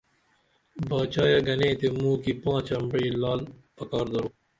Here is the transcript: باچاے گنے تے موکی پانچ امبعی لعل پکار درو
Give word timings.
باچاے 0.87 1.37
گنے 1.45 1.69
تے 1.79 1.87
موکی 2.01 2.33
پانچ 2.43 2.67
امبعی 2.77 3.09
لعل 3.21 3.41
پکار 3.77 4.05
درو 4.13 4.27